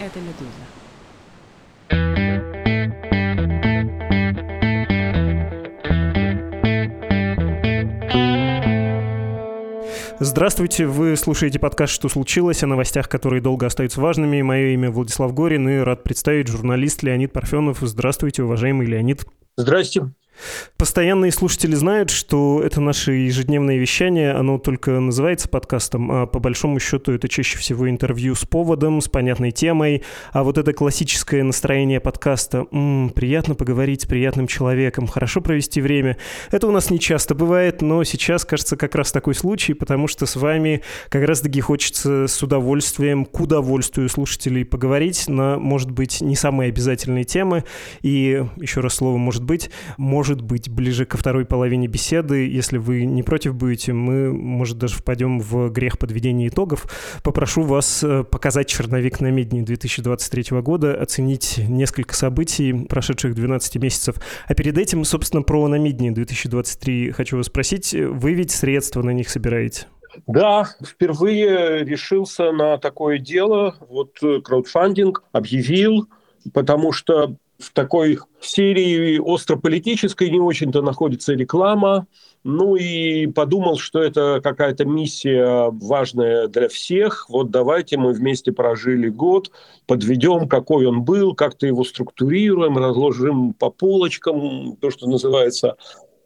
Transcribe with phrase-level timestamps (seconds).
[0.00, 0.48] Это «Медуза».
[10.18, 14.40] Здравствуйте, вы слушаете подкаст «Что случилось?» о новостях, которые долго остаются важными.
[14.40, 17.80] Мое имя Владислав Горин и рад представить журналист Леонид Парфенов.
[17.82, 19.26] Здравствуйте, уважаемый Леонид.
[19.58, 20.14] Здрасте.
[20.76, 26.80] Постоянные слушатели знают, что это наше ежедневное вещание, оно только называется подкастом, а по большому
[26.80, 30.02] счету это чаще всего интервью с поводом, с понятной темой,
[30.32, 36.16] а вот это классическое настроение подкаста «М, «приятно поговорить с приятным человеком, хорошо провести время»,
[36.50, 40.24] это у нас не часто бывает, но сейчас, кажется, как раз такой случай, потому что
[40.24, 46.36] с вами как раз-таки хочется с удовольствием, к удовольствию слушателей поговорить на, может быть, не
[46.36, 47.64] самые обязательные темы,
[48.00, 52.78] и еще раз слово «может быть», может может быть, ближе ко второй половине беседы, если
[52.78, 56.86] вы не против будете, мы, может, даже впадем в грех подведения итогов.
[57.24, 64.16] Попрошу вас э, показать черновик на медне 2023 года, оценить несколько событий прошедших 12 месяцев.
[64.46, 67.92] А перед этим, собственно, про намедни 2023 хочу вас спросить.
[67.92, 69.88] Вы ведь средства на них собираете?
[70.28, 73.74] Да, впервые решился на такое дело.
[73.88, 76.08] Вот э, краудфандинг объявил,
[76.54, 82.06] потому что в такой серии острополитической не очень-то находится реклама.
[82.42, 87.28] Ну и подумал, что это какая-то миссия важная для всех.
[87.28, 89.50] Вот давайте мы вместе прожили год,
[89.86, 95.76] подведем, какой он был, как-то его структурируем, разложим по полочкам, то, что называется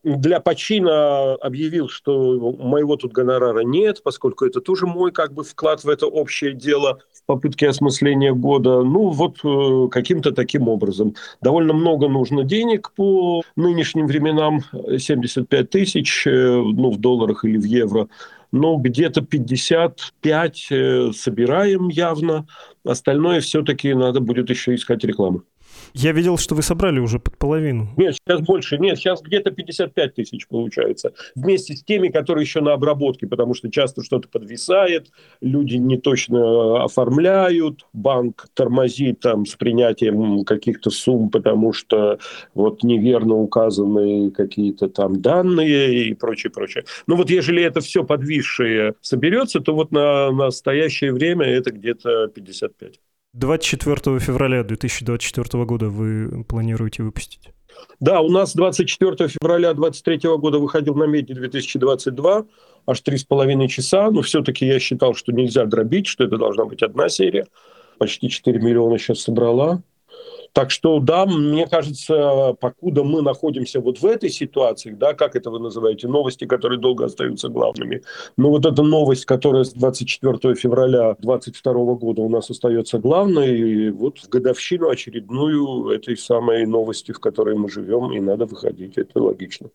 [0.05, 5.83] для почина объявил, что моего тут гонорара нет, поскольку это тоже мой как бы вклад
[5.83, 8.83] в это общее дело в попытке осмысления года.
[8.83, 11.15] Ну, вот э, каким-то таким образом.
[11.41, 17.65] Довольно много нужно денег по нынешним временам, 75 тысяч, э, ну, в долларах или в
[17.65, 18.09] евро.
[18.53, 22.47] Ну, где-то 55 э, собираем явно.
[22.85, 25.43] Остальное все-таки надо будет еще искать рекламу.
[25.95, 27.89] Я видел, что вы собрали уже под половину.
[27.96, 28.79] Нет, сейчас больше.
[28.79, 31.13] Нет, сейчас где-то 55 тысяч получается.
[31.36, 36.83] Вместе с теми, которые еще на обработке, потому что часто что-то подвисает, люди не точно
[36.83, 42.19] оформляют, банк тормозит там с принятием каких-то сумм, потому что
[42.55, 46.85] вот неверно указаны какие-то там данные и прочее, прочее.
[47.07, 52.98] Ну вот если это все подвисшее соберется, то вот на настоящее время это где-то 55.
[53.34, 57.50] 24 февраля 2024 года вы планируете выпустить?
[57.98, 62.46] Да, у нас 24 февраля 2023 года выходил на меди 2022,
[62.86, 66.64] аж три с половиной часа, но все-таки я считал, что нельзя дробить, что это должна
[66.64, 67.46] быть одна серия.
[67.98, 69.83] Почти 4 миллиона сейчас собрала.
[70.55, 75.51] Так что, да, мне кажется, покуда мы находимся вот в этой ситуации, да, как это
[75.51, 78.03] вы называете, новости, которые долго остаются главными,
[78.37, 83.91] но вот эта новость, которая с 24 февраля 2022 года у нас остается главной, и
[83.91, 89.20] вот в годовщину очередную этой самой новости, в которой мы живем, и надо выходить, это
[89.20, 89.70] логично.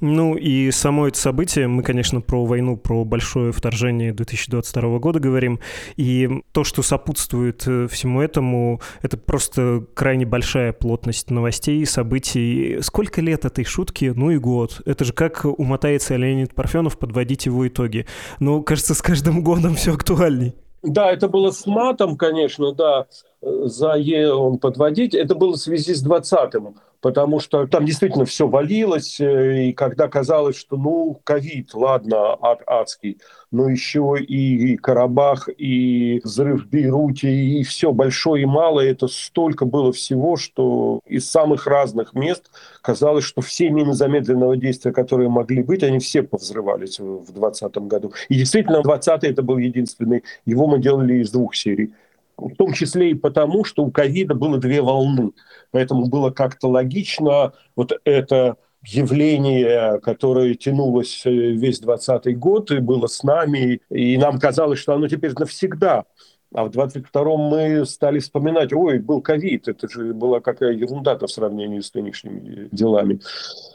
[0.00, 5.60] Ну и само это событие, мы, конечно, про войну, про большое вторжение 2022 года говорим,
[5.96, 12.78] и то, что сопутствует э, всему этому, это просто крайне большая плотность новостей, событий.
[12.82, 14.12] Сколько лет этой шутки?
[14.14, 14.82] Ну и год.
[14.84, 18.06] Это же как умотается Леонид Парфенов подводить его итоги.
[18.40, 20.54] Но, кажется, с каждым годом все актуальней.
[20.82, 23.06] Да, это было с матом, конечно, да,
[23.40, 25.14] за Е он подводить.
[25.14, 26.76] Это было в связи с 20-м
[27.06, 32.62] потому что там действительно все валилось, э, и когда казалось, что ну, ковид, ладно, ад
[32.66, 33.20] адский,
[33.52, 39.66] но еще и Карабах, и взрыв в Бейруте, и все большое и малое, это столько
[39.66, 42.50] было всего, что из самых разных мест
[42.82, 48.12] казалось, что все мины замедленного действия, которые могли быть, они все повзрывались в 2020 году.
[48.28, 51.92] И действительно, 20 это был единственный, его мы делали из двух серий
[52.36, 55.32] в том числе и потому, что у ковида было две волны.
[55.70, 63.06] Поэтому было как-то логично вот это явление, которое тянулось э, весь 20 год и было
[63.06, 66.04] с нами, и нам казалось, что оно теперь навсегда.
[66.54, 71.30] А в 22-м мы стали вспоминать, ой, был ковид, это же была какая ерунда-то в
[71.30, 73.20] сравнении с нынешними делами.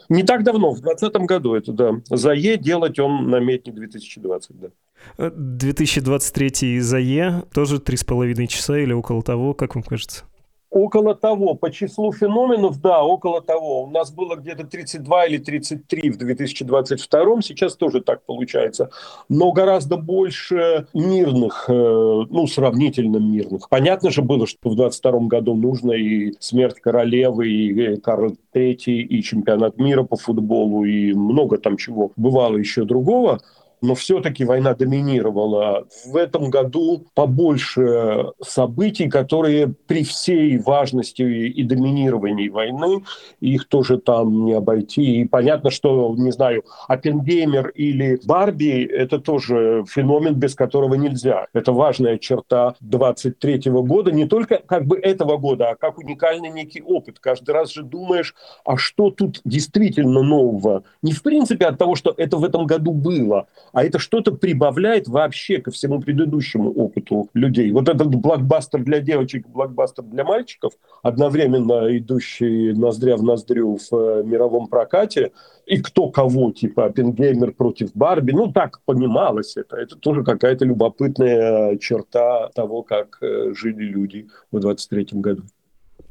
[0.09, 2.01] Не так давно, в 2020 году это, да.
[2.09, 4.69] За Е делать он наметник 2020, да.
[5.18, 10.25] 2023 за Е тоже 3,5 часа или около того, как вам кажется?
[10.71, 13.83] Около того, по числу феноменов, да, около того.
[13.83, 18.89] У нас было где-то 32 или 33 в 2022, сейчас тоже так получается.
[19.27, 23.68] Но гораздо больше мирных, э, ну, сравнительно мирных.
[23.68, 29.21] Понятно же было, что в 2022 году нужно и смерть королевы, и Карл III, и
[29.24, 33.41] чемпионат мира по футболу, и много там чего бывало еще другого.
[33.81, 35.88] Но все-таки война доминировала.
[36.06, 43.04] В этом году побольше событий, которые при всей важности и доминировании войны,
[43.39, 45.22] их тоже там не обойти.
[45.22, 51.48] И понятно, что, не знаю, Оппенгеймер или Барби– это тоже феномен, без которого нельзя.
[51.54, 56.81] Это важная черта 23 года, не только как бы этого года, а как уникальный некий
[56.81, 57.19] опыт.
[57.19, 58.36] Каждый раз же думаешь,
[58.66, 60.84] а что тут действительно нового?
[61.01, 65.07] Не в принципе от того, что это в этом году было, а это что-то прибавляет
[65.07, 67.71] вообще ко всему предыдущему опыту людей.
[67.71, 70.73] Вот этот блокбастер для девочек, блокбастер для мальчиков,
[71.03, 75.31] одновременно идущий ноздря в ноздрю в э, мировом прокате,
[75.65, 79.77] и кто кого, типа Оппенгеймер против Барби, ну так понималось это.
[79.77, 85.44] Это тоже какая-то любопытная черта того, как э, жили люди в 23 году.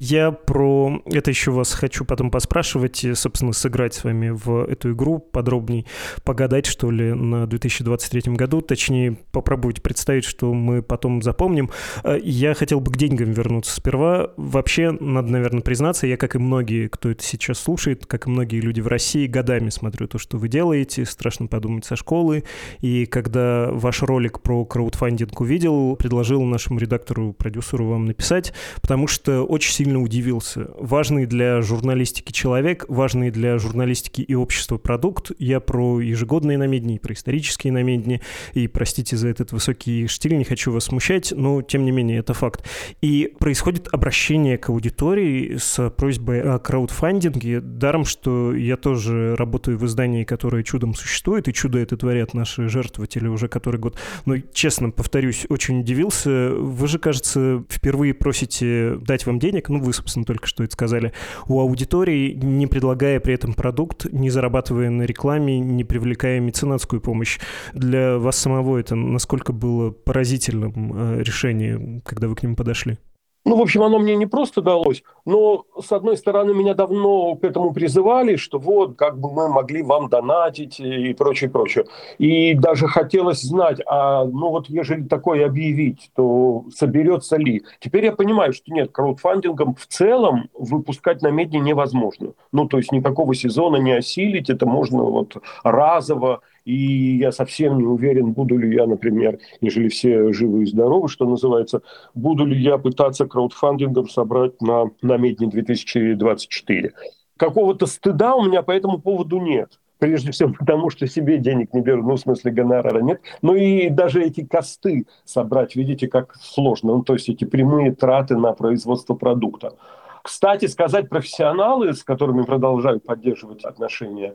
[0.00, 5.18] Я про это еще вас хочу потом поспрашивать, собственно, сыграть с вами в эту игру
[5.18, 5.86] подробней,
[6.24, 11.70] погадать, что ли, на 2023 году, точнее, попробовать представить, что мы потом запомним.
[12.02, 14.30] Э, я хотел бы к деньгам вернуться сперва.
[14.38, 18.60] Вообще, надо, наверное, признаться, я, как и многие, кто это сейчас слушает, как и многие
[18.60, 22.44] люди в России, годами смотрю то, что вы делаете, страшно подумать со школы,
[22.80, 29.44] и когда ваш ролик про краудфандинг увидел, предложил нашему редактору, продюсеру вам написать, потому что
[29.44, 30.70] очень сильно сильно удивился.
[30.78, 35.32] Важный для журналистики человек, важный для журналистики и общества продукт.
[35.40, 38.20] Я про ежегодные намедни, про исторические намедни.
[38.54, 42.34] И, простите за этот высокий штиль, не хочу вас смущать, но, тем не менее, это
[42.34, 42.64] факт.
[43.02, 47.60] И происходит обращение к аудитории с просьбой о краудфандинге.
[47.60, 52.68] Даром, что я тоже работаю в издании, которое чудом существует, и чудо это творят наши
[52.68, 53.96] жертвователи уже который год.
[54.24, 56.50] Но, честно, повторюсь, очень удивился.
[56.52, 61.12] Вы же, кажется, впервые просите дать вам денег, ну, вы, собственно, только что это сказали,
[61.48, 67.38] у аудитории, не предлагая при этом продукт, не зарабатывая на рекламе, не привлекая меценатскую помощь.
[67.72, 72.98] Для вас самого это насколько было поразительным э, решение, когда вы к нему подошли?
[73.46, 77.44] Ну, в общем, оно мне не просто далось, но, с одной стороны, меня давно к
[77.44, 81.86] этому призывали, что вот, как бы мы могли вам донатить и прочее, прочее.
[82.18, 87.62] И даже хотелось знать, а, ну вот, ежели такое объявить, то соберется ли?
[87.80, 92.34] Теперь я понимаю, что нет, краудфандингом в целом выпускать на медне невозможно.
[92.52, 97.84] Ну, то есть никакого сезона не осилить, это можно вот разово и я совсем не
[97.84, 101.82] уверен, буду ли я, например, ежели все живы и здоровы, что называется,
[102.14, 106.92] буду ли я пытаться краудфандингом собрать на, на Медне 2024.
[107.36, 111.80] Какого-то стыда у меня по этому поводу нет прежде всего потому, что себе денег не
[111.82, 116.96] беру, ну, в смысле гонорара нет, ну и даже эти косты собрать, видите, как сложно,
[116.96, 119.74] ну, то есть эти прямые траты на производство продукта.
[120.22, 124.34] Кстати, сказать профессионалы, с которыми продолжаю поддерживать отношения,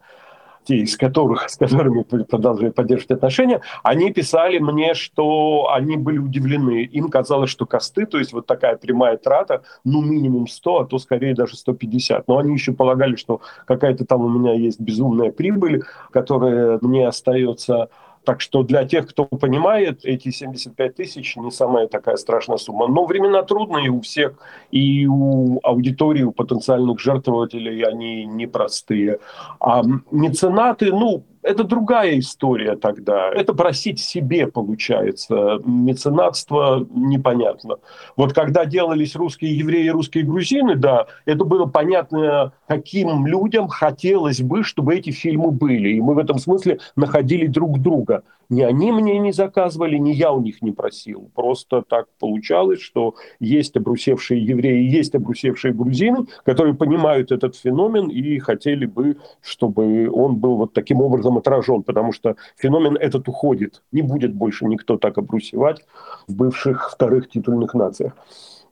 [0.74, 6.84] из которых, с которыми продолжали поддерживать отношения, они писали мне, что они были удивлены.
[6.84, 11.00] Им казалось, что косты, то есть вот такая прямая трата, ну минимум 100, а то
[11.00, 12.28] скорее даже 150.
[12.28, 17.90] Но они еще полагали, что какая-то там у меня есть безумная прибыль, которая мне остается
[18.26, 22.88] так что для тех, кто понимает, эти 75 тысяч не самая такая страшная сумма.
[22.88, 24.34] Но времена трудные у всех,
[24.72, 29.20] и у аудитории, у потенциальных жертвователей они непростые.
[29.60, 33.30] А меценаты, ну, это другая история тогда.
[33.30, 35.60] Это просить себе, получается.
[35.64, 37.76] Меценатство непонятно.
[38.18, 44.42] Вот когда делались русские евреи и русские грузины, да, это было понятно, каким людям хотелось
[44.42, 45.90] бы, чтобы эти фильмы были.
[45.90, 48.24] И мы в этом смысле находили друг друга.
[48.50, 51.30] Ни они мне не заказывали, ни я у них не просил.
[51.34, 58.40] Просто так получалось, что есть обрусевшие евреи, есть обрусевшие грузины, которые понимают этот феномен и
[58.40, 63.82] хотели бы, чтобы он был вот таким образом отражен, потому что феномен этот уходит.
[63.92, 65.86] Не будет больше никто так обрусевать
[66.28, 68.14] в бывших вторых титульных нациях.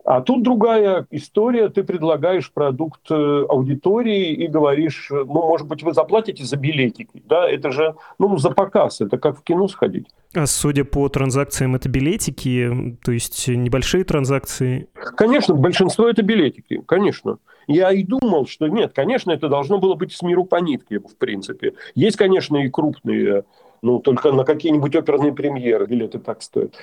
[0.06, 1.70] А тут другая история.
[1.70, 7.24] Ты предлагаешь продукт э, аудитории и говоришь, ну, может быть, вы заплатите за билетики.
[7.26, 9.00] Да, это же, ну, за показ.
[9.00, 10.08] Это как в кино сходить.
[10.34, 14.88] А судя по транзакциям, это билетики, то есть небольшие транзакции?
[15.16, 17.38] Конечно, большинство это билетики, конечно.
[17.68, 21.16] Я и думал, что нет, конечно, это должно было быть с миру по нитке, в
[21.18, 21.76] принципе.
[21.96, 23.46] Есть, конечно, и крупные
[23.84, 26.74] ну, только на какие-нибудь оперные премьеры билеты так стоят.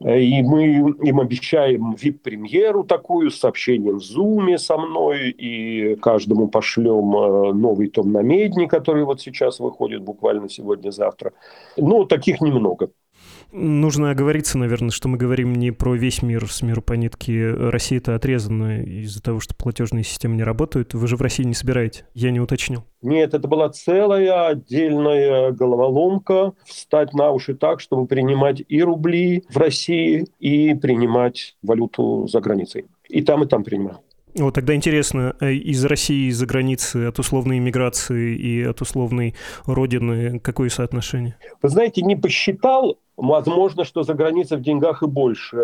[0.00, 7.16] И мы им обещаем VIP-премьеру такую с сообщением в Zoom со мной, и каждому пошлем
[7.16, 11.32] э, новый том на Медни, который вот сейчас выходит буквально сегодня-завтра.
[11.76, 12.90] Ну, таких немного.
[13.50, 17.50] Нужно оговориться, наверное, что мы говорим не про весь мир с миру по нитке.
[17.50, 20.92] Россия-то отрезана из-за того, что платежные системы не работают.
[20.92, 22.04] Вы же в России не собираете.
[22.12, 22.84] Я не уточнил.
[23.00, 26.52] Нет, это была целая отдельная головоломка.
[26.66, 32.84] Встать на уши так, чтобы принимать и рубли в России, и принимать валюту за границей.
[33.08, 33.98] И там, и там принимаем.
[34.36, 39.34] Вот тогда интересно, э, из России, из-за границы, от условной иммиграции и от условной
[39.66, 41.36] родины какое соотношение?
[41.62, 45.56] Вы знаете, не посчитал, возможно, что за границей в деньгах и больше,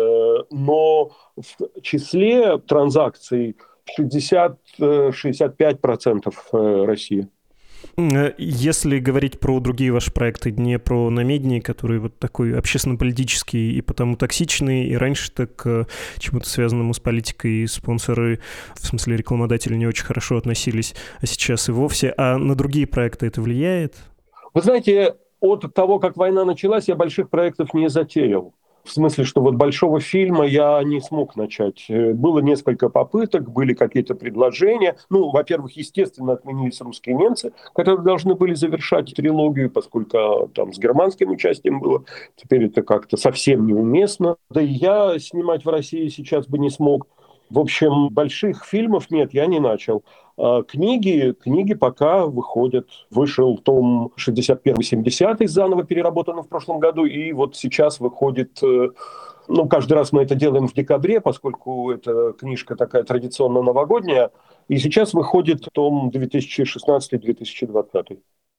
[0.51, 3.57] но в числе транзакций
[3.99, 7.27] 60-65% э, России.
[7.97, 13.81] Э, если говорить про другие ваши проекты, не про намедни, которые вот такой общественно-политический и
[13.81, 15.87] потому токсичный, и раньше так к
[16.17, 18.39] чему-то связанному с политикой спонсоры,
[18.75, 22.13] в смысле рекламодатели, не очень хорошо относились, а сейчас и вовсе.
[22.17, 23.95] А на другие проекты это влияет?
[24.53, 28.53] Вы знаете, от того, как война началась, я больших проектов не затеял.
[28.85, 31.85] В смысле, что вот большого фильма я не смог начать.
[31.89, 34.95] Э, было несколько попыток, были какие-то предложения.
[35.09, 40.77] Ну, во-первых, естественно, отменились русские немцы, которые должны были завершать трилогию, поскольку а, там с
[40.77, 42.03] германским участием было.
[42.35, 44.35] Теперь это как-то совсем неуместно.
[44.51, 47.07] Да и я снимать в России сейчас бы не смог.
[47.49, 50.03] В общем, больших фильмов нет, я не начал.
[50.37, 52.87] А книги, книги пока выходят.
[53.09, 58.89] Вышел том 61-70, заново переработанный в прошлом году, и вот сейчас выходит э,
[59.47, 64.31] ну, каждый раз мы это делаем в декабре, поскольку эта книжка такая традиционно новогодняя.
[64.67, 68.17] И сейчас выходит том 2016-2020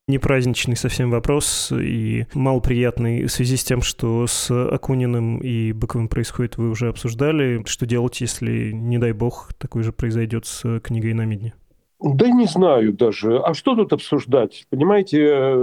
[0.09, 6.09] не праздничный совсем вопрос и малоприятный в связи с тем, что с Акуниным и Быковым
[6.09, 7.64] происходит, вы уже обсуждали.
[7.66, 11.54] Что делать, если, не дай бог, такое же произойдет с книгой на Медне?
[11.99, 13.38] Да не знаю даже.
[13.38, 14.67] А что тут обсуждать?
[14.69, 15.19] Понимаете,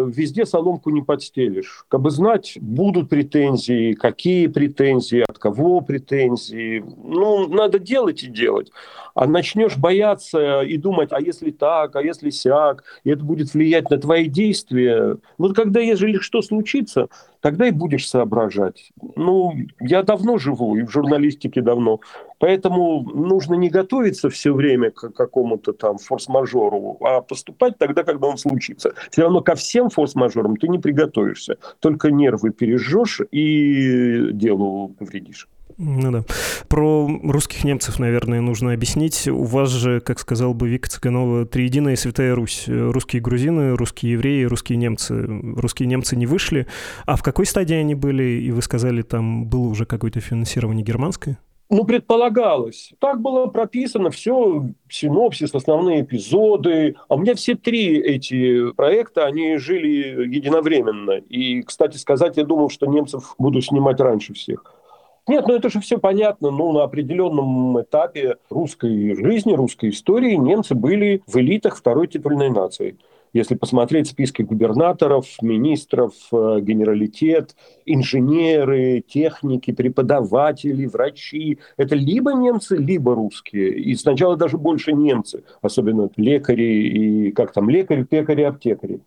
[0.08, 1.86] везде соломку не подстелишь.
[1.90, 6.84] Как бы знать, будут претензии, какие претензии, от кого претензии.
[7.04, 8.72] Ну, надо делать и делать.
[9.14, 13.92] А начнешь бояться и думать, а если так, а если сяк, и это будет влиять
[13.92, 15.18] на твои действия.
[15.38, 17.10] Вот когда, ежели что случится,
[17.44, 18.94] тогда и будешь соображать.
[19.18, 22.00] Ну, я давно живу, и в журналистике давно.
[22.40, 28.38] Поэтому нужно не готовиться все время к какому-то там форс-мажору, а поступать тогда, когда он
[28.38, 28.94] случится.
[29.12, 31.58] Все равно ко всем форс-мажорам ты не приготовишься.
[31.82, 35.50] Только нервы пережжешь и делу повредишь.
[35.78, 36.24] Ну да.
[36.68, 39.28] Про русских немцев, наверное, нужно объяснить.
[39.28, 42.66] У вас же, как сказал бы Вика Цыганова, триединая святая Русь.
[42.68, 45.26] Русские грузины, русские евреи, русские немцы.
[45.56, 46.68] Русские немцы не вышли.
[47.06, 48.24] А в какой стадии они были?
[48.24, 51.40] И вы сказали, там было уже какое-то финансирование германское?
[51.70, 52.94] Ну, предполагалось.
[53.00, 56.96] Так было прописано все, синопсис, основные эпизоды.
[57.08, 61.14] А у меня все три эти проекта, они жили единовременно.
[61.14, 64.64] И, кстати сказать, я думал, что немцев буду снимать раньше всех.
[65.26, 66.52] Нет, ну это же все понятно.
[66.52, 72.98] Ну, на определенном этапе русской жизни, русской истории немцы были в элитах второй титульной нации.
[73.32, 83.16] Если посмотреть списки губернаторов, министров, э, генералитет, инженеры, техники, преподаватели, врачи, это либо немцы, либо
[83.16, 83.80] русские.
[83.80, 89.00] И сначала даже больше немцы, особенно лекари и как там, лекари, пекари, аптекари.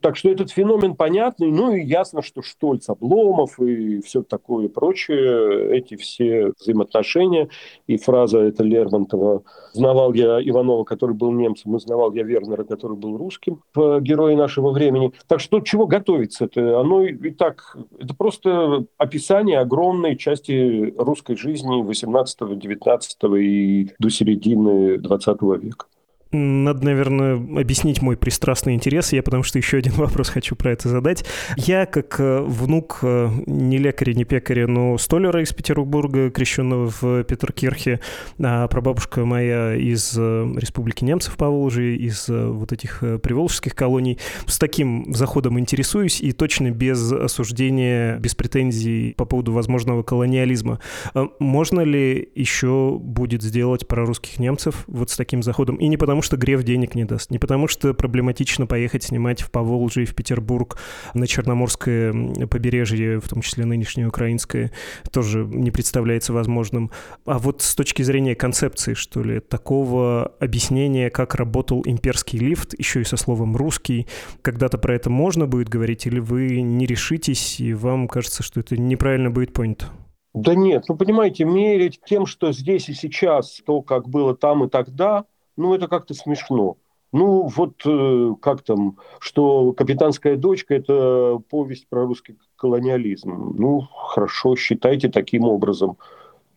[0.00, 5.76] Так что этот феномен понятный, ну и ясно, что Штольц, Обломов и все такое прочее,
[5.76, 7.48] эти все взаимоотношения
[7.86, 12.96] и фраза это Лермонтова «Знавал я Иванова, который был немцем, и знавал я Вернера, который
[12.96, 15.12] был русским» в «Герое нашего времени».
[15.26, 21.82] Так что чего готовиться это Оно и так, это просто описание огромной части русской жизни
[21.82, 25.86] 18-19 и до середины 20 века.
[26.30, 29.14] Надо, наверное, объяснить мой пристрастный интерес.
[29.14, 31.24] Я потому что еще один вопрос хочу про это задать.
[31.56, 37.24] Я, как э, внук э, не лекаря, не пекаря, но столяра из Петербурга, крещенного в
[37.24, 38.00] Петеркирхе,
[38.42, 44.58] а прабабушка моя из э, Республики Немцев по Волжье, из вот этих приволжских колоний, с
[44.58, 50.80] таким заходом интересуюсь и точно без осуждения, без претензий по поводу возможного колониализма.
[51.38, 55.76] Можно ли еще будет сделать про русских немцев вот с таким заходом?
[55.76, 59.40] И не потому потому, что Греф денег не даст, не потому, что проблематично поехать снимать
[59.40, 60.76] в Поволжье, в Петербург,
[61.14, 62.12] на Черноморское
[62.48, 64.72] побережье, в том числе нынешнее украинское,
[65.12, 66.90] тоже не представляется возможным.
[67.24, 73.02] А вот с точки зрения концепции, что ли, такого объяснения, как работал имперский лифт, еще
[73.02, 74.08] и со словом «русский»,
[74.42, 78.76] когда-то про это можно будет говорить, или вы не решитесь, и вам кажется, что это
[78.76, 79.86] неправильно будет понято?
[80.34, 84.68] Да нет, ну понимаете, мерить тем, что здесь и сейчас, то, как было там и
[84.68, 85.24] тогда–
[85.58, 86.76] ну, это как-то смешно.
[87.12, 93.54] Ну, вот э, как там, что «Капитанская дочка»– это повесть про русский колониализм.
[93.56, 95.96] Ну, хорошо, считайте таким образом.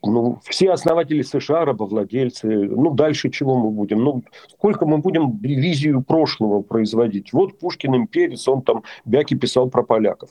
[0.04, 4.04] Ну, все основатели США, рабовладельцы, ну, дальше чего мы будем?
[4.04, 7.34] Ну, сколько мы будем визию прошлого производить?
[7.34, 10.30] Вот Пушкин имперец, он там Бяки писал про поляков.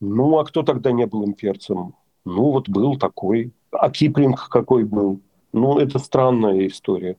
[0.00, 1.94] Ну, а кто тогда не был имперцем?
[2.24, 3.52] Ну, вот был такой.
[3.72, 5.20] А Киплинг какой был?
[5.52, 7.16] Ну, это странная история.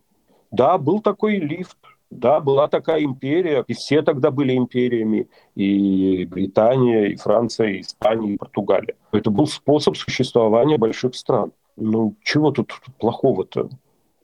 [0.51, 1.77] Да, был такой лифт,
[2.09, 8.33] да, была такая империя, и все тогда были империями, и Британия, и Франция, и Испания,
[8.33, 8.95] и Португалия.
[9.11, 11.51] Это был способ существования больших стран.
[11.75, 13.69] Ну, чего тут плохого-то?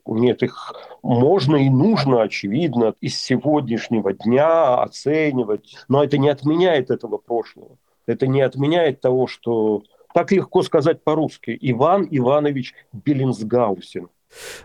[0.05, 7.17] Нет, их можно и нужно, очевидно, из сегодняшнего дня оценивать, но это не отменяет этого
[7.17, 7.77] прошлого.
[8.05, 11.57] Это не отменяет того, что так легко сказать по-русски.
[11.61, 14.09] Иван Иванович Беллинсгаусен.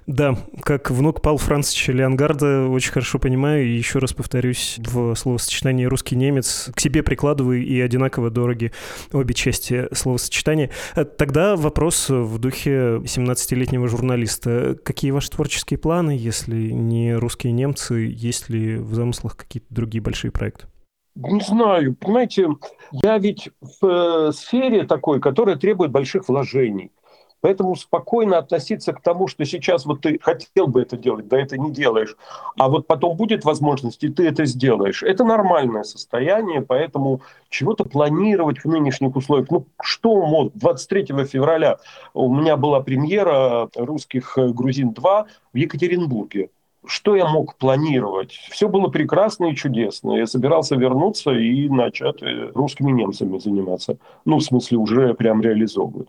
[0.07, 5.85] Да, как внук Павла Францовича Леонгарда очень хорошо понимаю, и еще раз повторюсь, в словосочетании
[5.85, 8.73] «русский немец» к себе прикладываю и одинаково дороги
[9.13, 10.71] обе части словосочетания.
[10.97, 14.77] Э, тогда вопрос в духе 17-летнего журналиста.
[14.85, 20.31] Какие ваши творческие планы, если не русские немцы, есть ли в замыслах какие-то другие большие
[20.31, 20.67] проекты?
[21.15, 22.47] Не знаю, понимаете,
[22.93, 23.87] я ведь в
[24.29, 26.93] э, сфере такой, которая требует больших вложений.
[27.41, 31.57] Поэтому спокойно относиться к тому, что сейчас вот ты хотел бы это делать, да это
[31.57, 32.17] не делаешь,
[32.57, 35.03] а вот потом будет возможность, и ты это сделаешь.
[35.03, 39.51] Это нормальное состояние, поэтому чего-то планировать в нынешних условиях.
[39.51, 40.53] Ну, что мог?
[40.55, 41.79] 23 февраля
[42.15, 46.51] у меня была премьера «Русских грузин-2» в Екатеринбурге
[46.89, 48.33] что я мог планировать?
[48.51, 50.13] Все было прекрасно и чудесно.
[50.13, 53.99] Я собирался вернуться и начать э, русскими немцами заниматься.
[54.25, 56.09] Ну, в смысле, уже прям реализовывать.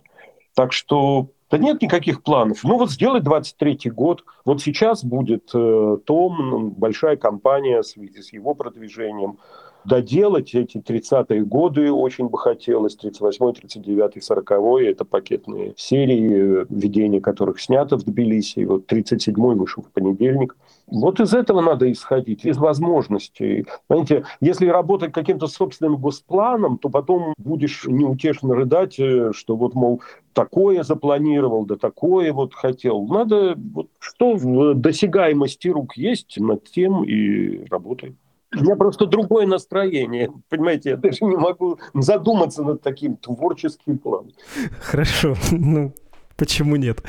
[0.60, 2.66] Так что да нет никаких планов.
[2.66, 4.26] Ну вот сделать 23 год.
[4.44, 9.38] Вот сейчас будет э, Том, большая компания в связи с его продвижением
[9.86, 17.60] доделать эти 30-е годы очень бы хотелось, 38-й, 39-й, 40-й, это пакетные серии, ведения которых
[17.60, 20.56] снято в Тбилиси, вот 37-й вышел в понедельник.
[20.88, 23.68] Вот из этого надо исходить, из возможностей.
[23.88, 30.02] Понимаете, если работать каким-то собственным госпланом, то потом будешь неутешно рыдать, э, что вот, мол,
[30.34, 33.06] такое запланировал, да такое вот хотел.
[33.06, 38.16] Надо, вот, что в досягаемости рук есть, над тем и работай.
[38.56, 40.32] У меня просто другое настроение.
[40.50, 44.32] Понимаете, я даже не могу задуматься над таким творческим планом.
[44.82, 45.36] Хорошо.
[45.52, 45.94] Ну,
[46.40, 47.04] Почему нет?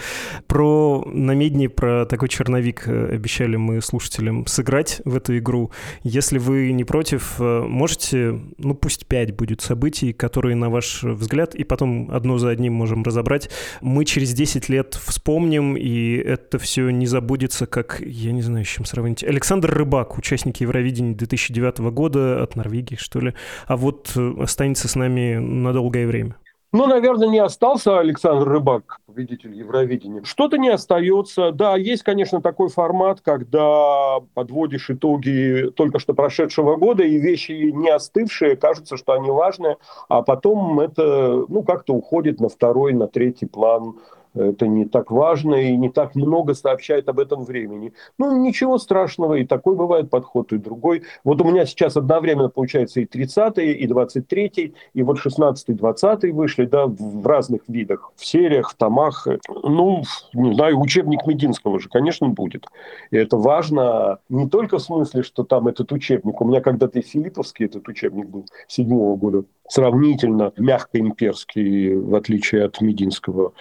[0.49, 5.71] Про намедни, про такой черновик э, обещали мы слушателям сыграть в эту игру.
[6.03, 11.55] Если вы не против, э, можете, ну пусть пять будет событий, которые, на ваш взгляд,
[11.55, 16.91] и потом одно за одним можем разобрать, мы через 10 лет вспомним, и это все
[16.91, 19.23] не забудется, как, я не знаю, с чем сравнить.
[19.23, 23.35] Александр Рыбак, участник Евровидения 2009 года от Норвегии, что ли,
[23.69, 26.35] а вот э, останется с нами на долгое время.
[26.73, 30.23] Ну, наверное, не остался Александр Рыбак, победитель Евровидения.
[30.23, 31.51] Что-то не остается.
[31.51, 37.91] Да, есть, конечно, такой формат, когда подводишь итоги только что прошедшего года, и вещи не
[37.91, 39.79] остывшие, кажется, что они важные,
[40.09, 43.97] а потом это, ну, как-то уходит на второй, на третий план
[44.35, 47.93] это не так важно и не так много сообщает об этом времени.
[48.19, 51.03] Ну, ничего страшного, и такой бывает подход, и другой.
[51.25, 56.67] Вот у меня сейчас одновременно получается и 30-й, и 23-й, и вот 16-й, 20-й вышли,
[56.67, 59.27] да, в разных видах, в сериях, в томах.
[59.49, 62.67] Ну, не знаю, учебник Мединского же, конечно, будет.
[63.11, 66.41] И это важно не только в смысле, что там этот учебник.
[66.41, 72.65] У меня когда-то и Филипповский этот учебник был, седьмого года сравнительно мягко имперский, в отличие
[72.65, 73.53] от Мединского.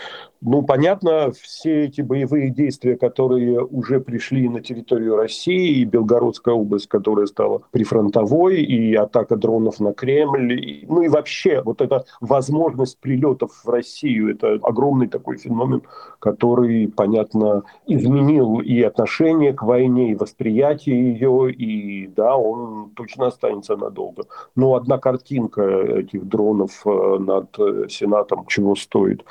[0.41, 6.87] Ну, понятно, все эти боевые действия, которые уже пришли на территорию России, и Белгородская область,
[6.87, 12.99] которая стала прифронтовой, и атака дронов на Кремль, и, ну и вообще вот эта возможность
[12.99, 15.83] прилетов в Россию, это огромный такой феномен,
[16.19, 23.75] который, понятно, изменил и отношение к войне, и восприятие ее, и да, он точно останется
[23.75, 24.23] надолго.
[24.55, 29.25] Но одна картинка этих дронов э, над э, Сенатом чего стоит.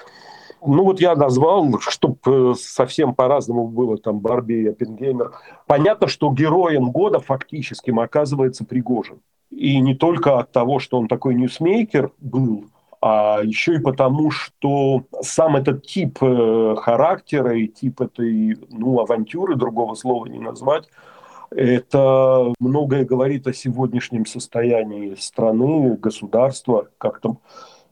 [0.65, 5.33] Ну вот я назвал, чтобы э, совсем по-разному было, там Барби и Оппенгеймер.
[5.67, 9.21] Понятно, что героем года фактически оказывается Пригожин.
[9.51, 12.67] И не только от того, что он такой ньюсмейкер был,
[13.01, 19.95] а еще и потому, что сам этот тип характера и тип этой ну, авантюры, другого
[19.95, 20.89] слова не назвать,
[21.51, 27.39] это многое говорит о сегодняшнем состоянии страны, государства, как там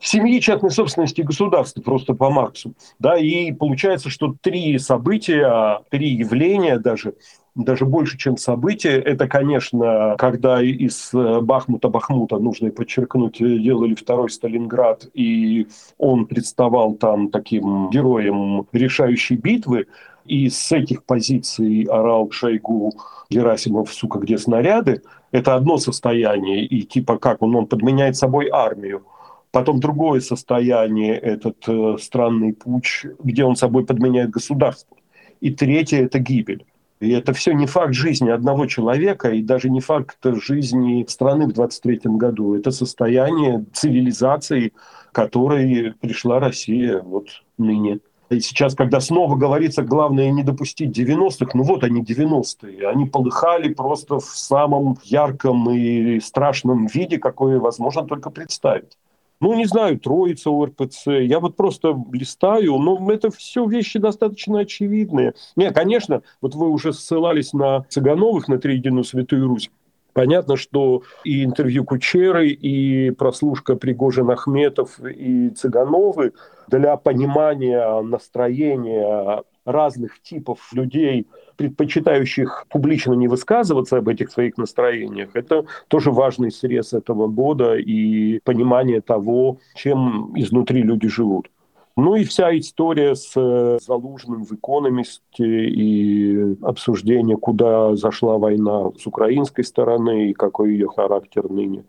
[0.00, 2.74] семьи частной собственности государства, просто по Марксу.
[2.98, 7.14] Да, и получается, что три события, три явления даже
[7.54, 9.00] даже больше, чем событие.
[9.00, 15.66] Это, конечно, когда из э, Бахмута-Бахмута, нужно подчеркнуть, делали второй Сталинград, и
[15.96, 19.86] он представал там таким героем решающей битвы,
[20.26, 22.92] и с этих позиций орал Шойгу
[23.30, 29.04] Герасимов, сука, где снаряды, это одно состояние, и типа как он, он подменяет собой армию.
[29.50, 34.96] Потом другое состояние, этот э, странный путь, где он собой подменяет государство.
[35.40, 36.66] И третье– это гибель.
[37.00, 41.52] И это все не факт жизни одного человека и даже не факт жизни страны в
[41.52, 42.54] 23 году.
[42.54, 44.72] Это состояние цивилизации,
[45.12, 48.00] которой пришла Россия вот ныне.
[48.28, 53.72] И сейчас, когда снова говорится, главное не допустить 90-х, ну вот они 90-е, они полыхали
[53.72, 58.96] просто в самом ярком и страшном виде, какое возможно только представить.
[59.38, 61.08] Ну, не знаю, троица ОРПЦ.
[61.20, 65.34] Я вот просто листаю, но это все вещи достаточно очевидные.
[65.56, 69.70] Нет, конечно, вот вы уже ссылались на Цыгановых, на Триединую Святую Русь.
[70.14, 76.32] Понятно, что и интервью Кучеры, и прослушка Пригожин Ахметов и Цыгановы
[76.68, 81.26] для понимания настроения разных типов людей,
[81.56, 88.40] предпочитающих публично не высказываться об этих своих настроениях, это тоже важный срез этого года и
[88.44, 91.50] понимание того, чем изнутри люди живут.
[91.98, 99.06] Ну и вся история с э, Залужным в «Экономисте» и обсуждение, куда зашла война с
[99.06, 101.84] украинской стороны и какой ее характер ныне.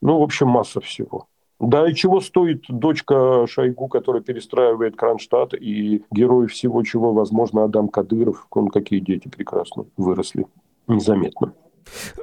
[0.00, 1.26] Ну, в общем, масса всего.
[1.60, 7.88] Да и чего стоит дочка Шойгу, которая перестраивает Кронштадт, и герой всего чего, возможно, Адам
[7.88, 8.46] Кадыров.
[8.50, 10.46] Он какие дети прекрасно выросли.
[10.86, 11.52] Незаметно.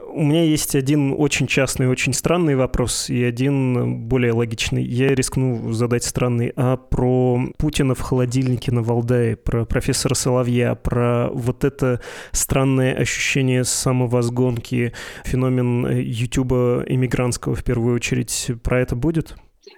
[0.07, 4.83] У меня есть один очень частный, очень странный вопрос и один более логичный.
[4.83, 6.53] Я рискну задать странный.
[6.55, 12.01] А про Путина в холодильнике на Валдае, про профессора Соловья, про вот это
[12.31, 14.93] странное ощущение самовозгонки,
[15.25, 19.35] феномен Ютуба иммигрантского в первую очередь, про это будет?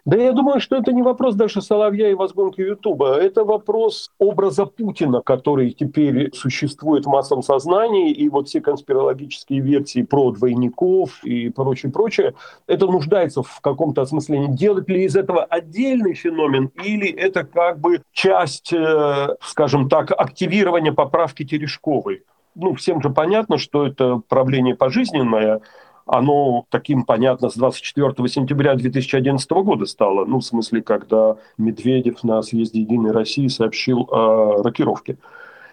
[0.08, 3.16] Да я думаю, что это не вопрос даже Соловья и возгонки Ютуба.
[3.16, 8.14] Это вопрос образа Путина, который теперь существует в массовом сознании.
[8.14, 12.36] И вот все конспирологические версии про двойников и прочее, прочее,
[12.68, 14.48] это нуждается в каком-то осмыслении.
[14.48, 20.94] Делать ли из этого отдельный феномен или это как бы часть, э, скажем так, активирования
[20.94, 22.24] поправки Терешковой?
[22.56, 25.60] Ну, всем же понятно, что это правление пожизненное,
[26.08, 30.26] оно таким, понятно, с 24 сентября 2011 года стало.
[30.26, 35.18] Ну, в смысле, когда Медведев на съезде «Единой России» сообщил о рокировке.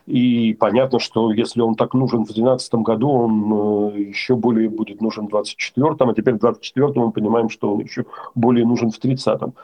[0.07, 5.01] И понятно, что если он так нужен в 2012 году, он э, еще более будет
[5.01, 8.99] нужен в 2024, а теперь в 2024 мы понимаем, что он еще более нужен в
[8.99, 9.55] 30-м.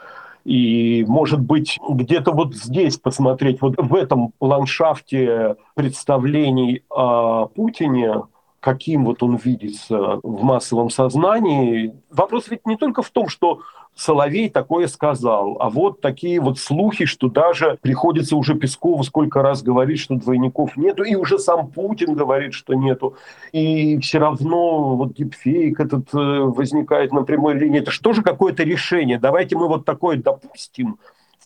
[0.47, 8.23] И, может быть, где-то вот здесь посмотреть, вот в этом ландшафте представлений о Путине,
[8.61, 11.95] каким вот он видится в массовом сознании.
[12.11, 13.61] Вопрос ведь не только в том, что
[13.95, 19.63] Соловей такое сказал, а вот такие вот слухи, что даже приходится уже Пескову сколько раз
[19.63, 23.17] говорить, что двойников нету, и уже сам Путин говорит, что нету,
[23.53, 27.81] и все равно вот дипфейк этот э, возникает на прямой линии.
[27.81, 29.19] Это же какое-то решение?
[29.19, 30.99] Давайте мы вот такое допустим,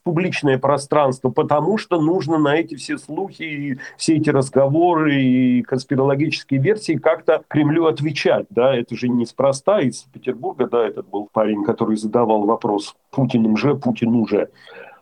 [0.05, 6.61] публичное пространство, потому что нужно на эти все слухи, и все эти разговоры и конспирологические
[6.61, 8.47] версии как-то Кремлю отвечать.
[8.51, 8.75] Да?
[8.77, 9.81] Это же неспроста.
[9.81, 14.51] Из Петербурга, да, этот был парень, который задавал вопрос Путиным же, Путину же.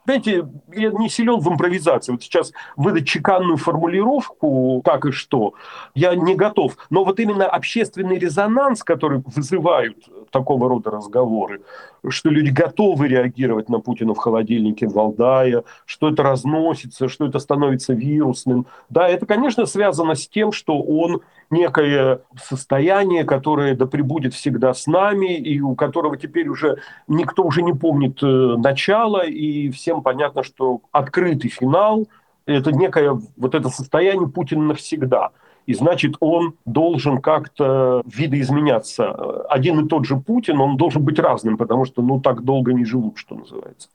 [0.04, 2.12] Знаете, я не силен в импровизации.
[2.12, 5.54] Вот сейчас выдать чеканную формулировку, как и что,
[5.94, 6.76] я не готов.
[6.90, 9.96] Но вот именно общественный резонанс, который вызывают
[10.32, 11.60] такого рода разговоры,
[12.08, 17.92] что люди готовы реагировать на Путина в холодильнике Валдая, что это разносится, что это становится
[17.92, 18.66] вирусным.
[18.90, 24.86] Да, это, конечно, связано с тем, что он некое состояние, которое да пребудет всегда с
[24.86, 30.42] нами, и у которого теперь уже никто уже не помнит э, начала, и всем понятно,
[30.42, 32.08] что открытый финал–
[32.46, 35.30] это некое вот это состояние Путина навсегда–
[35.66, 39.42] и значит он должен как-то видоизменяться.
[39.48, 42.84] Один и тот же Путин, он должен быть разным, потому что ну так долго не
[42.84, 43.88] живут, что называется.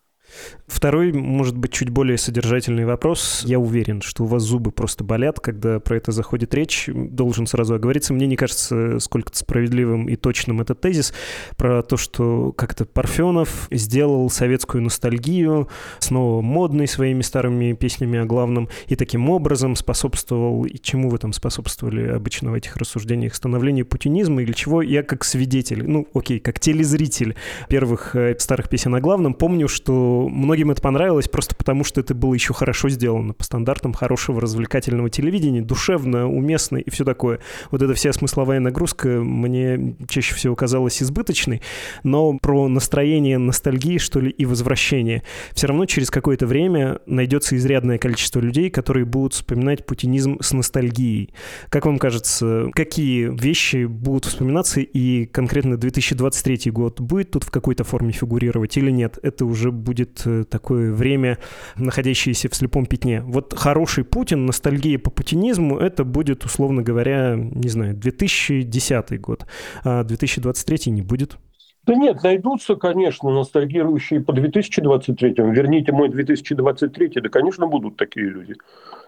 [0.67, 3.43] Второй, может быть, чуть более содержательный вопрос.
[3.45, 6.89] Я уверен, что у вас зубы просто болят, когда про это заходит речь.
[6.93, 8.13] Должен сразу оговориться.
[8.13, 11.13] Мне не кажется сколько-то справедливым и точным этот тезис
[11.56, 15.69] про то, что как-то Парфенов сделал советскую ностальгию,
[16.00, 21.32] снова модный своими старыми песнями о главном, и таким образом способствовал, и чему вы там
[21.32, 26.60] способствовали обычно в этих рассуждениях, становлению путинизма или чего, я как свидетель, ну окей, как
[26.60, 27.36] телезритель
[27.69, 32.13] первых э, старых песен о главном, помню, что многим это понравилось просто потому, что это
[32.13, 37.40] было еще хорошо сделано по стандартам хорошего развлекательного телевидения, душевно, уместно и все такое.
[37.72, 41.62] Вот эта вся смысловая нагрузка мне чаще всего казалась избыточной,
[42.04, 45.24] но про настроение ностальгии, что ли, и возвращение.
[45.54, 51.34] Все равно через какое-то время найдется изрядное количество людей, которые будут вспоминать путинизм с ностальгией.
[51.70, 57.84] Как вам кажется, какие вещи будут вспоминаться и конкретно 2023 год будет тут в какой-то
[57.84, 59.20] форме фигурировать или нет?
[59.22, 61.38] Это уже будет э, такое время,
[61.75, 63.21] находящееся в слепом пятне.
[63.21, 69.45] Вот хороший Путин, ностальгия по путинизму, это будет, условно говоря, не знаю, 2010 год,
[69.84, 71.38] а 2023 не будет.
[71.88, 75.36] Да нет, найдутся, конечно, ностальгирующие по 2023.
[75.38, 78.56] Верните мой 2023, да, конечно, будут такие люди.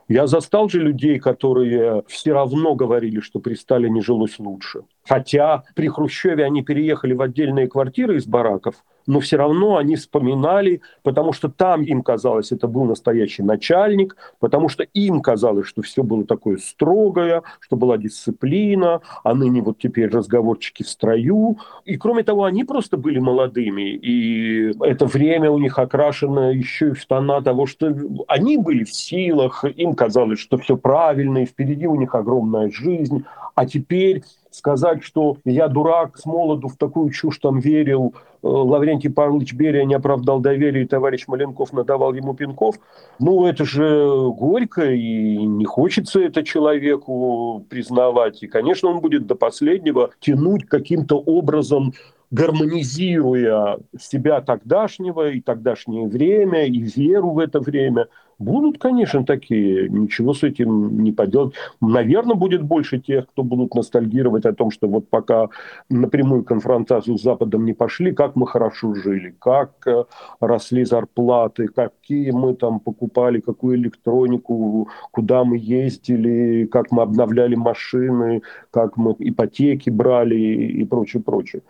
[0.08, 4.84] Я застал же людей, которые все равно говорили, что при Сталине жилось лучше.
[5.06, 8.76] Хотя при Хрущеве они переехали в отдельные квартиры из бараков,
[9.10, 14.69] но все равно они вспоминали, потому что там им казалось, это был настоящий начальник, потому
[14.69, 20.10] что им казалось, что все было такое строгое, что была дисциплина, а ныне вот теперь
[20.10, 21.58] разговорчики в строю.
[21.86, 26.93] И кроме того, они просто были молодыми, и это время у них окрашено еще и
[26.93, 27.91] в тона того, что
[28.28, 33.26] они были в силах, им казалось, что все правильно, и впереди у них огромная жизнь,
[33.56, 39.10] а теперь сказать, что я дурак с молоду в такую чушь там верил, э, Лаврентий
[39.10, 42.76] Павлович Берия не оправдал доверия, и товарищ Маленков надавал ему пинков,
[43.20, 48.42] ну, это же горько, и не хочется это человеку признавать.
[48.44, 51.94] И, конечно, он будет до последнего тянуть каким-то образом
[52.32, 58.08] гармонизируя себя тогдашнего и тогдашнее время, и веру в это время–
[58.39, 61.54] Будут, конечно, такие, ничего с этим не поделать.
[61.82, 65.49] Наверное, будет больше тех, кто будут ностальгировать о том, что вот пока
[65.89, 70.06] напрямую конфронтацию с Западом не пошли, как мы хорошо жили, как э,
[70.39, 78.41] росли зарплаты, какие мы там покупали, какую электронику, куда мы ездили, как мы обновляли машины,
[78.71, 81.62] как мы ипотеки брали и прочее, прочее.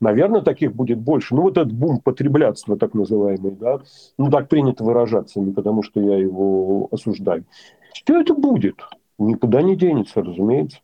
[0.00, 1.34] Наверное, таких будет больше.
[1.34, 3.80] Ну, вот этот бум потреблятства, так называемый, да,
[4.16, 7.44] ну, так принято выражаться, не потому что я его осуждаю.
[7.92, 8.80] Что это будет?
[9.18, 10.78] Никуда не денется, разумеется.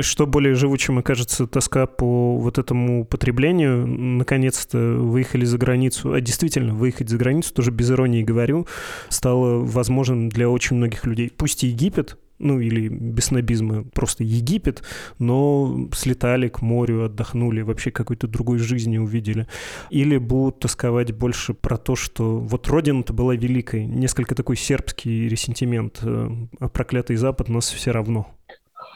[0.00, 3.86] Что более живучим, кажется, тоска по вот этому потреблению.
[3.86, 6.12] Наконец-то выехали за границу.
[6.14, 8.66] А действительно, выехать за границу, тоже без иронии говорю,
[9.10, 11.30] стало возможным для очень многих людей.
[11.36, 14.82] Пусть и Египет, ну или без снобизма, просто Египет,
[15.18, 19.46] но слетали к морю, отдохнули, вообще какой-то другой жизни увидели.
[19.90, 25.98] Или будут тосковать больше про то, что вот Родина-то была великой, несколько такой сербский ресентимент,
[26.02, 28.37] э, а проклятый Запад нас все равно.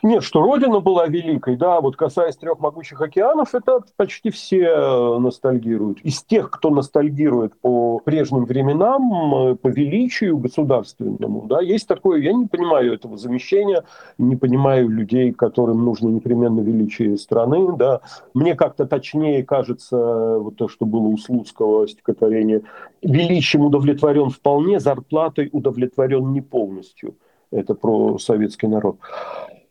[0.05, 5.19] Нет, что Родина была великой, да, вот касаясь трех могучих океанов, это почти все э,
[5.19, 6.01] ностальгируют.
[6.01, 12.33] Из тех, кто ностальгирует по прежним временам, э, по величию государственному, да, есть такое, я
[12.33, 13.85] не понимаю этого замещения,
[14.19, 18.01] не понимаю людей, которым нужно непременно величие страны, да.
[18.35, 22.63] Мне как-то точнее кажется вот то, что было у Слуцкого стихотворения,
[23.03, 27.15] величием удовлетворен вполне, зарплатой удовлетворен не полностью.
[27.53, 28.97] Это про советский народ.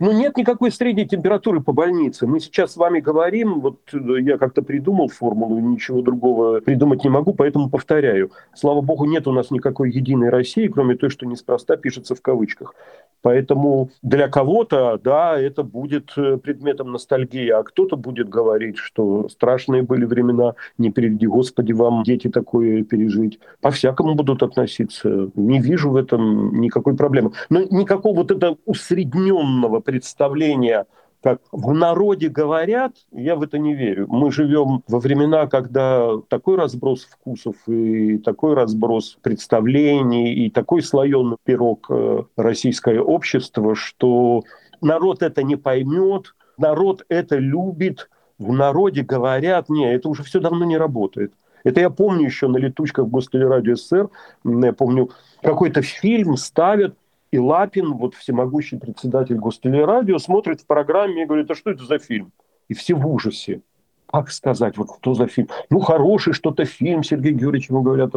[0.01, 2.25] Ну, нет никакой средней температуры по больнице.
[2.25, 7.11] Мы сейчас с вами говорим, вот э, я как-то придумал формулу, ничего другого придумать не
[7.11, 8.31] могу, поэтому повторяю.
[8.55, 12.73] Слава богу, нет у нас никакой единой России, кроме той, что неспроста пишется в кавычках.
[13.21, 19.83] Поэтому для кого-то, да, это будет э, предметом ностальгии, а кто-то будет говорить, что страшные
[19.83, 23.39] были времена, не приведи Господи вам дети такое пережить.
[23.61, 25.29] По-всякому будут относиться.
[25.35, 27.31] Не вижу в этом никакой проблемы.
[27.49, 30.85] Но никакого вот этого усредненного представления
[31.21, 34.07] как в народе говорят, я в это не верю.
[34.09, 41.37] Мы живем во времена, когда такой разброс вкусов и такой разброс представлений и такой слоеный
[41.43, 44.43] пирог э, российское общество, что
[44.81, 50.65] народ это не поймет, народ это любит, в народе говорят, не, это уже все давно
[50.65, 51.33] не работает.
[51.63, 54.09] Это я помню еще на летучках Гостелерадио СССР,
[54.43, 55.11] я помню,
[55.43, 56.95] какой-то фильм ставят,
[57.31, 61.97] и Лапин, вот всемогущий председатель Гостелерадио, смотрит в программе и говорит, а что это за
[61.97, 62.31] фильм?
[62.67, 63.61] И все в ужасе.
[64.07, 65.47] Как сказать, вот что за фильм?
[65.69, 68.13] Ну, хороший что-то фильм, Сергей Георгиевич ему говорят.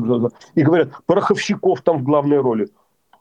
[0.56, 2.68] И говорят, Пороховщиков там в главной роли.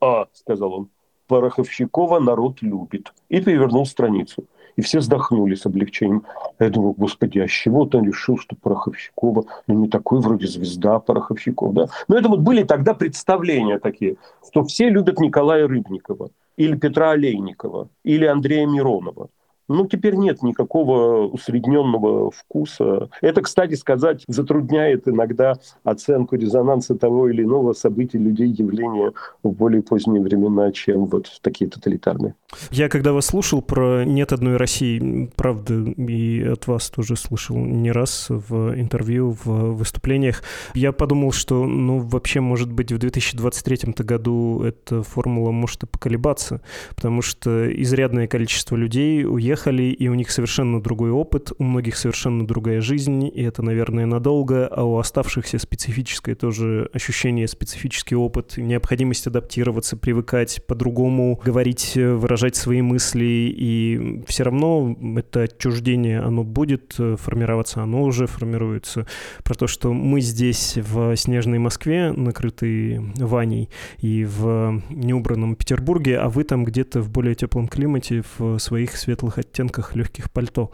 [0.01, 0.89] А, сказал он,
[1.27, 3.13] Пороховщикова народ любит.
[3.29, 4.45] И перевернул страницу
[4.75, 6.23] и все вздохнули с облегчением.
[6.59, 10.99] Я думаю, господи, а с чего он решил, что Пороховщикова, ну не такой вроде звезда
[10.99, 11.87] Пороховщиков, да?
[12.07, 14.15] Но это вот были тогда представления такие,
[14.47, 19.29] что все любят Николая Рыбникова или Петра Олейникова или Андрея Миронова.
[19.73, 23.09] Ну, теперь нет никакого усредненного вкуса.
[23.21, 29.81] Это, кстати сказать, затрудняет иногда оценку резонанса того или иного события, людей, явления в более
[29.81, 32.35] поздние времена, чем вот такие тоталитарные.
[32.69, 37.91] Я когда вас слушал про «Нет одной России», правда, и от вас тоже слышал не
[37.91, 40.43] раз в интервью, в выступлениях,
[40.75, 46.61] я подумал, что, ну, вообще, может быть, в 2023 году эта формула может и поколебаться,
[46.95, 49.25] потому что изрядное количество людей
[49.63, 54.05] уехали, и у них совершенно другой опыт, у многих совершенно другая жизнь, и это, наверное,
[54.05, 62.33] надолго, а у оставшихся специфическое тоже ощущение, специфический опыт, необходимость адаптироваться, привыкать по-другому говорить, выражать
[62.33, 69.07] выражать свои мысли, и все равно это отчуждение, оно будет э, формироваться, оно уже формируется.
[69.43, 76.29] Про то, что мы здесь в снежной Москве, накрытые Ваней, и в неубранном Петербурге, а
[76.29, 80.71] вы там где-то в более теплом климате, в своих светлых оттенках легких пальто.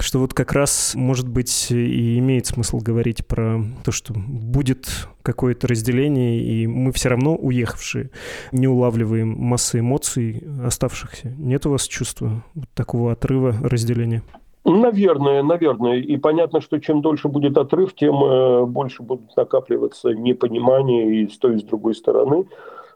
[0.00, 4.88] Что вот как раз, может быть, и имеет смысл говорить про то, что будет
[5.22, 8.10] какое-то разделение, и мы все равно уехавшие
[8.52, 11.34] не улавливаем массы эмоций оставшихся.
[11.36, 14.22] Нет у вас чувства вот такого отрыва, разделения?
[14.64, 15.98] Наверное, наверное.
[15.98, 21.38] И понятно, что чем дольше будет отрыв, тем э, больше будут накапливаться непонимание и с
[21.38, 22.46] той, и с другой стороны.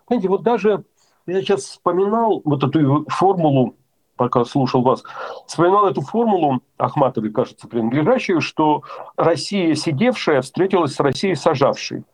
[0.08, 0.82] Знаете, вот даже
[1.26, 3.76] я сейчас вспоминал вот эту формулу,
[4.20, 5.02] пока слушал вас,
[5.46, 8.82] вспоминал эту формулу Ахматовой, кажется, принадлежащую, что
[9.16, 12.04] Россия сидевшая встретилась с Россией сажавшей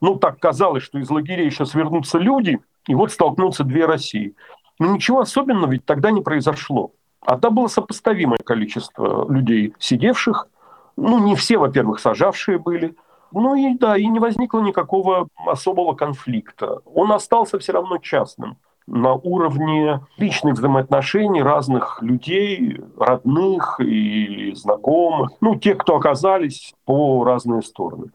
[0.00, 4.34] ну, так казалось, что из лагерей сейчас вернутся люди, и вот столкнутся две России.
[4.80, 6.90] Но ничего особенного ведь тогда не произошло.
[7.24, 10.48] А там было сопоставимое количество людей, сидевших.
[10.96, 12.96] Ну, не все, во-первых, сажавшие были.
[13.30, 16.80] Ну и да, и не возникло никакого особого конфликта.
[16.92, 18.58] Он остался все равно частным
[18.92, 27.62] на уровне личных взаимоотношений разных людей, родных и знакомых, ну, тех, кто оказались по разные
[27.62, 28.12] стороны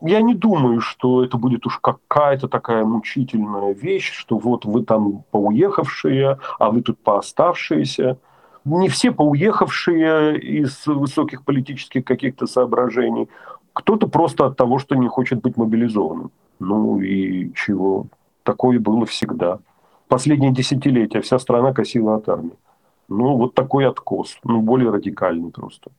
[0.00, 5.24] я не думаю, что это будет уж какая-то такая мучительная вещь, что вот вы там
[5.30, 8.18] поуехавшие, а вы тут пооставшиеся.
[8.64, 13.28] Не все поуехавшие из высоких политических каких-то соображений.
[13.72, 16.30] Кто-то просто от того, что не хочет быть мобилизованным.
[16.58, 18.06] Ну и чего?
[18.42, 19.60] Такое было всегда.
[20.08, 22.56] Последние десятилетия вся страна косила от армии.
[23.08, 24.38] Ну, вот такой откос.
[24.44, 25.90] Ну, более радикальный просто.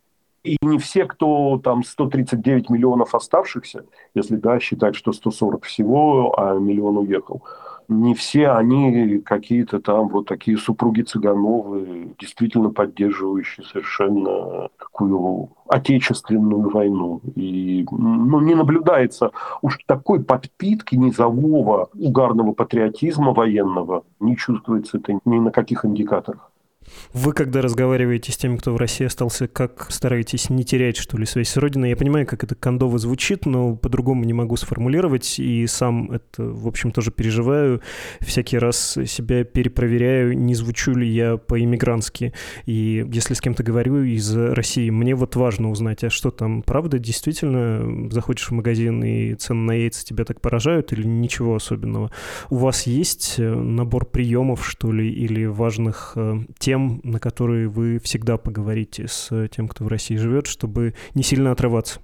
[0.44, 6.54] И не все, кто там 139 миллионов оставшихся, если да, считать, что 140 всего, а
[6.58, 7.42] миллион уехал,
[7.88, 17.22] не все они какие-то там вот такие супруги Цыгановы, действительно поддерживающие совершенно такую отечественную войну.
[17.36, 25.40] И ну, не наблюдается уж такой подпитки низового угарного патриотизма военного, не чувствуется это ни
[25.40, 26.52] на каких индикаторах.
[27.14, 31.26] Вы, когда разговариваете с теми, кто в России остался, как стараетесь не терять, что ли,
[31.26, 31.90] связь с Родиной?
[31.90, 36.68] Я понимаю, как это кондово звучит, но по-другому не могу сформулировать, и сам это, в
[36.68, 37.82] общем, тоже переживаю.
[38.20, 42.34] Всякий раз себя перепроверяю, не звучу ли я по-иммигрантски.
[42.66, 47.00] И если с кем-то говорю из России, мне вот важно узнать, а что там, правда,
[47.00, 52.12] действительно, заходишь в магазин и цены на яйца тебя так поражают или ничего особенного?
[52.50, 57.68] У вас есть э, набор приемов, что ли, или важных э, тем, тем, на которые
[57.68, 62.00] вы всегда поговорите с тем, кто в России живет, чтобы не сильно отрываться?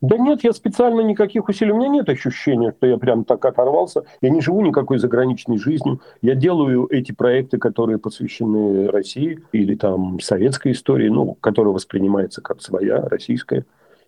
[0.00, 1.72] Да нет, я специально никаких усилий.
[1.72, 4.04] У меня нет ощущения, что я прям так оторвался.
[4.20, 6.00] Я не живу никакой заграничной жизнью.
[6.22, 12.60] Я делаю эти проекты, которые посвящены России или там советской истории, ну, которая воспринимается как
[12.60, 13.64] своя, российская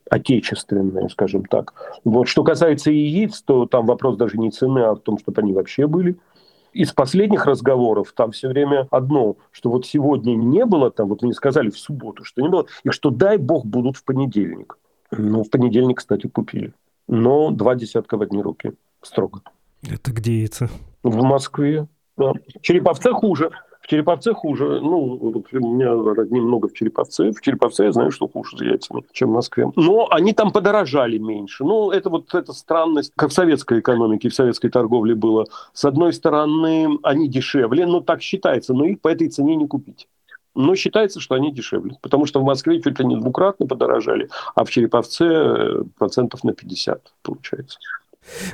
[0.09, 1.75] отечественная, скажем так.
[2.05, 2.29] Вот.
[2.29, 5.87] Что касается яиц, то там вопрос даже не цены, а в том, чтобы они вообще
[5.87, 6.17] были–
[6.73, 11.33] из последних разговоров там все время одно, что вот сегодня не было, там вот мне
[11.33, 14.79] сказали в субботу, что не было, и что дай бог будут в понедельник.
[15.11, 16.73] Ну, в понедельник, кстати, купили.
[17.09, 18.73] Но два десятка в одни руки.
[19.03, 19.43] Строго.
[19.89, 20.69] Это где это?
[21.03, 21.87] В Москве.
[22.17, 22.33] Да.
[22.33, 23.51] В Череповце хуже.
[23.91, 24.81] Череповце хуже.
[24.81, 27.33] Ну, у меня родни много в Череповце.
[27.33, 29.73] В Череповце я знаю, что хуже с яйцами, чем в Москве.
[29.75, 31.65] Но они там подорожали меньше.
[31.65, 35.47] Ну, это вот эта странность, как в советской экономике, в советской торговле было.
[35.73, 40.07] С одной стороны, они дешевле, ну, так считается, но их по этой цене не купить.
[40.55, 41.97] Но считается, что они дешевле.
[42.01, 46.53] Потому что в Москве чуть ли не двукратно подорожали, а в Череповце э, процентов на
[46.53, 47.79] 50 получается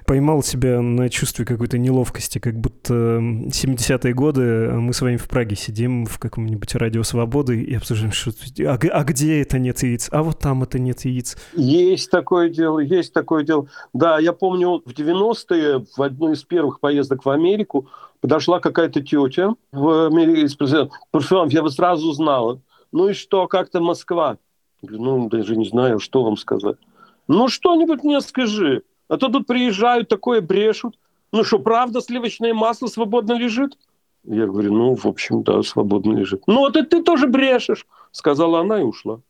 [0.06, 5.28] поймал себя на чувстве какой-то неловкости, как будто 70-е годы а мы с вами в
[5.28, 8.30] Праге сидим в каком-нибудь радио свободы и обсуждаем, что
[8.64, 11.36] а, а где это нет яиц, а вот там это нет яиц.
[11.54, 13.66] Есть такое дело, есть такое дело.
[13.92, 17.88] Да, я помню, в 90-е, в одной из первых поездок в Америку,
[18.20, 22.60] подошла какая-то тетя в Америке и спросила, Парфюм, я вас сразу знала.
[22.92, 24.38] Ну и что, как-то Москва?
[24.82, 26.76] Ну, даже не знаю, что вам сказать.
[27.28, 28.82] Ну, что-нибудь мне скажи.
[29.08, 30.98] А то тут приезжают, такое брешут.
[31.32, 33.76] Ну что, правда сливочное масло свободно лежит?
[34.24, 36.42] Я говорю, ну, в общем, да, свободно лежит.
[36.46, 39.20] Ну, вот и ты тоже брешешь, сказала она и ушла.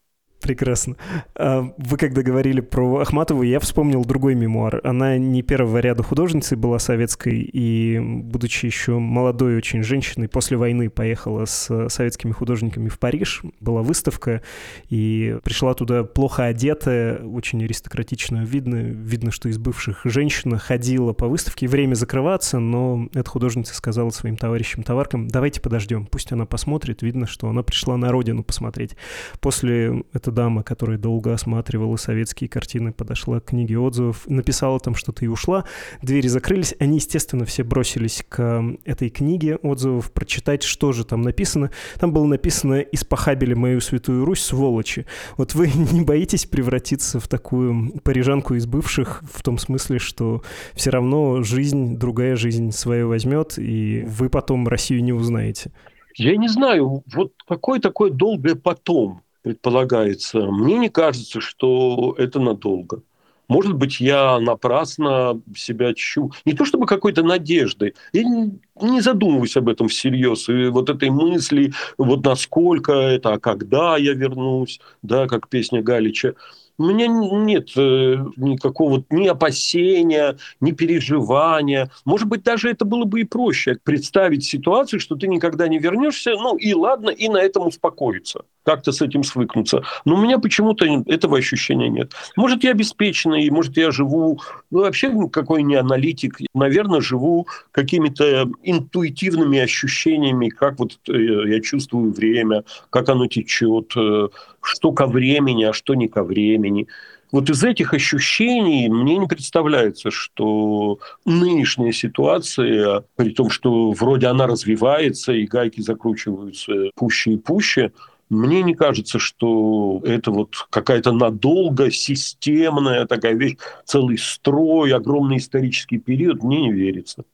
[0.47, 0.97] Прекрасно.
[1.35, 4.81] А вы когда говорили про Ахматову, я вспомнил другой мемуар.
[4.85, 10.89] Она не первого ряда художницей была советской, и, будучи еще молодой очень женщиной, после войны
[10.89, 13.43] поехала с советскими художниками в Париж.
[13.59, 14.41] Была выставка,
[14.89, 18.77] и пришла туда плохо одетая, очень аристократично видно.
[18.77, 21.67] Видно, что из бывших женщина ходила по выставке.
[21.67, 27.03] Время закрываться, но эта художница сказала своим товарищам-товаркам, давайте подождем, пусть она посмотрит.
[27.03, 28.97] Видно, что она пришла на родину посмотреть.
[29.41, 35.25] После эта дама, которая долго осматривала советские картины, подошла к книге отзывов, написала там что-то
[35.25, 35.65] и ушла.
[36.03, 36.75] Двери закрылись.
[36.79, 41.71] Они, естественно, все бросились к этой книге отзывов прочитать, что же там написано.
[41.99, 45.07] Там было написано «Испохабили мою святую Русь, сволочи».
[45.39, 50.43] Вот вы не боитесь превратиться в такую парижанку из бывших, в том смысле, что
[50.75, 55.73] все равно жизнь, другая жизнь свое возьмет, и вы потом Россию не узнаете?
[56.19, 60.41] Я не знаю, вот какое такое долгое потом предполагается.
[60.41, 63.03] Мне не кажется, что это надолго.
[63.47, 66.33] Может быть, я напрасно себя чу.
[66.45, 67.95] Не то чтобы какой-то надежды.
[68.13, 70.49] Я не задумываюсь об этом всерьез.
[70.49, 76.35] И вот этой мысли, вот насколько это, а когда я вернусь, да, как песня Галича
[76.79, 81.91] у меня нет э, никакого ни опасения, ни переживания.
[82.05, 86.33] Может быть, даже это было бы и проще представить ситуацию, что ты никогда не вернешься,
[86.33, 89.83] ну и ладно, и на этом успокоиться, как-то с этим свыкнуться.
[90.05, 92.13] Но у меня почему-то этого ощущения нет.
[92.35, 94.41] Может, я обеспеченный, может, я живу,
[94.73, 102.13] ну, вообще какой не аналитик, наверное, живу какими-то интуитивными ощущениями, как вот э, я чувствую
[102.13, 104.29] время, как оно течет, э,
[104.61, 106.89] что ко времени, а что не ко времени.
[107.31, 114.47] Вот из этих ощущений мне не представляется, что нынешняя ситуация, при том, что вроде она
[114.47, 117.93] развивается и гайки закручиваются пуще и пуще,
[118.29, 125.99] мне не кажется, что это вот какая-то надолго системная такая вещь, целый строй, огромный исторический
[125.99, 127.25] период, мне не верится.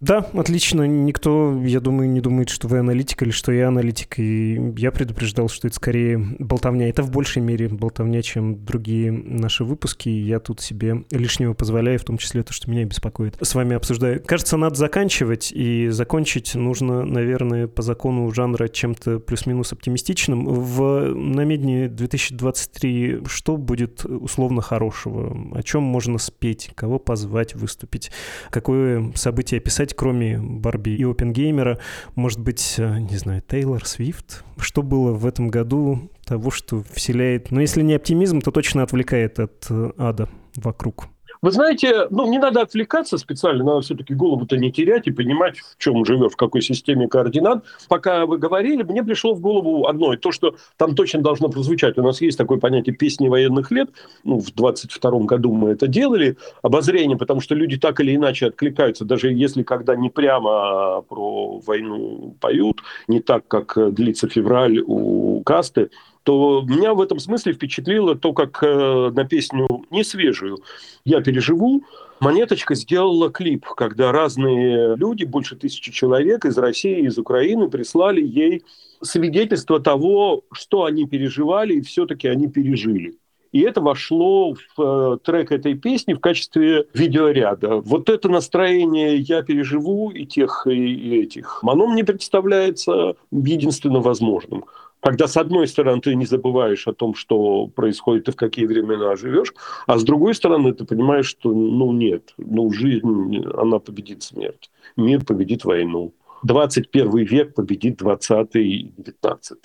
[0.00, 0.86] Да, отлично.
[0.86, 4.18] Никто, я думаю, не думает, что вы аналитик или что я аналитик.
[4.18, 6.88] И я предупреждал, что это скорее болтовня.
[6.88, 10.08] Это в большей мере болтовня, чем другие наши выпуски.
[10.08, 13.36] Я тут себе лишнего позволяю, в том числе то, что меня беспокоит.
[13.40, 14.22] С вами обсуждаю.
[14.24, 15.50] Кажется, надо заканчивать.
[15.52, 20.46] И закончить нужно, наверное, по закону жанра чем-то плюс-минус оптимистичным.
[20.46, 25.36] В намедне 2023 что будет условно хорошего?
[25.54, 26.70] О чем можно спеть?
[26.76, 28.12] Кого позвать выступить?
[28.50, 29.87] Какое событие описать?
[29.88, 31.78] Сказать, кроме Барби и Опенгеймера,
[32.14, 34.44] может быть, э, не знаю, Тейлор Свифт?
[34.58, 39.38] Что было в этом году того, что вселяет, ну, если не оптимизм, то точно отвлекает
[39.38, 41.08] от э, ада вокруг?
[41.42, 45.78] Вы знаете, ну, не надо отвлекаться специально, надо все-таки голову-то не терять и понимать, в
[45.78, 47.64] чем живет, в какой системе координат.
[47.88, 51.96] Пока вы говорили, мне пришло в голову одно, то, что там точно должно прозвучать.
[51.98, 53.90] У нас есть такое понятие «песни военных лет».
[54.24, 59.04] Ну, в 22 году мы это делали, обозрение, потому что люди так или иначе откликаются,
[59.04, 65.90] даже если когда не прямо про войну поют, не так, как длится февраль у касты,
[66.28, 70.58] то меня в этом смысле впечатлило то, как э, на песню не свежую
[71.06, 71.84] «Я переживу»
[72.20, 78.62] Монеточка сделала клип, когда разные люди, больше тысячи человек из России, из Украины, прислали ей
[79.00, 83.16] свидетельство того, что они переживали, и все-таки они пережили.
[83.52, 87.76] И это вошло в э, трек этой песни в качестве видеоряда.
[87.76, 94.64] Вот это настроение «я переживу» и тех, и этих, оно мне представляется единственно возможным
[95.00, 99.16] когда, с одной стороны, ты не забываешь о том, что происходит и в какие времена
[99.16, 99.54] живешь,
[99.86, 105.24] а с другой стороны, ты понимаешь, что, ну, нет, ну, жизнь, она победит смерть, мир
[105.24, 106.12] победит войну.
[106.44, 109.58] 21 век победит 20 и 19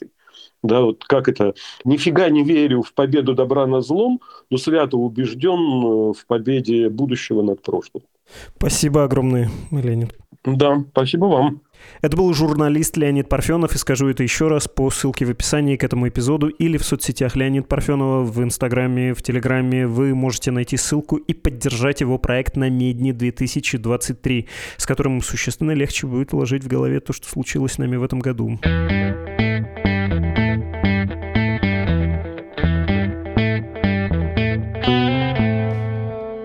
[0.64, 1.54] да, вот как это,
[1.84, 7.42] нифига не верю в победу добра над злом, но свято убежден э, в победе будущего
[7.42, 8.04] над прошлым.
[8.58, 10.16] Спасибо огромное, Леонид.
[10.46, 11.62] Да, спасибо вам.
[12.02, 15.84] Это был журналист Леонид Парфенов, и скажу это еще раз по ссылке в описании к
[15.84, 19.88] этому эпизоду или в соцсетях Леонид Парфенова, в Инстаграме, в Телеграме.
[19.88, 26.08] Вы можете найти ссылку и поддержать его проект на Медни 2023, с которым существенно легче
[26.08, 28.60] будет уложить в голове то, что случилось с нами в этом году.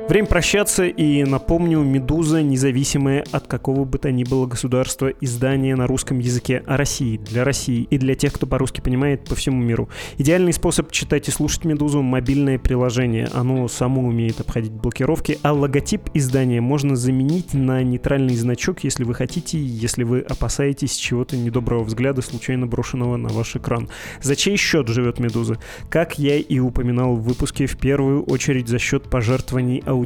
[0.09, 5.87] Время прощаться, и напомню, «Медуза»— независимое от какого бы то ни было государства издание на
[5.87, 9.91] русском языке о России, для России и для тех, кто по-русски понимает по всему миру.
[10.17, 13.29] Идеальный способ читать и слушать «Медузу»— мобильное приложение.
[13.35, 19.13] Оно само умеет обходить блокировки, а логотип издания можно заменить на нейтральный значок, если вы
[19.13, 23.91] хотите, если вы опасаетесь чего-то недоброго взгляда, случайно брошенного на ваш экран.
[24.23, 25.59] За чей счет живет «Медуза»?
[25.91, 29.98] Как я и упоминал в выпуске, в первую очередь за счет пожертвований аудитории.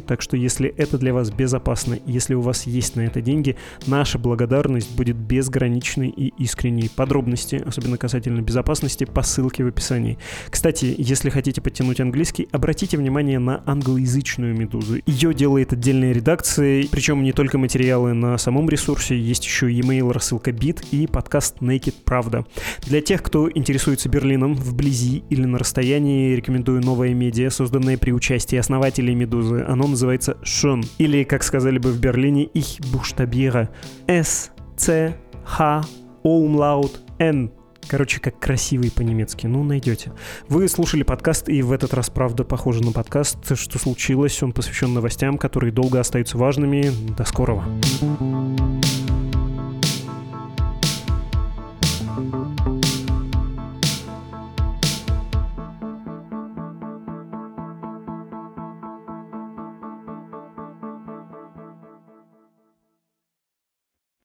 [0.00, 4.18] Так что если это для вас безопасно, если у вас есть на это деньги, наша
[4.18, 6.90] благодарность будет безграничной и искренней.
[6.94, 10.18] Подробности, особенно касательно безопасности, по ссылке в описании.
[10.50, 15.00] Кстати, если хотите подтянуть английский, обратите внимание на англоязычную «Медузу».
[15.06, 20.52] Ее делает отдельная редакция, причем не только материалы на самом ресурсе, есть еще e-mail, рассылка
[20.52, 22.44] бит и подкаст Naked Правда.
[22.82, 28.56] Для тех, кто интересуется Берлином вблизи или на расстоянии, рекомендую новое медиа, созданное при участии
[28.56, 29.64] основателей «Медузы» Медузы.
[29.66, 30.84] Оно называется Шон.
[30.98, 33.68] Или, как сказали бы в Берлине, Ich buchstabiere
[34.06, 35.16] S, C,
[35.58, 35.84] H,
[36.24, 37.52] Umlaut, N.
[37.86, 39.46] Короче, как красивый по-немецки.
[39.46, 40.12] Ну, найдете.
[40.48, 43.56] Вы слушали подкаст, и в этот раз, правда, похоже на подкаст.
[43.56, 44.42] Что случилось?
[44.42, 46.90] Он посвящен новостям, которые долго остаются важными.
[47.16, 47.64] До скорого.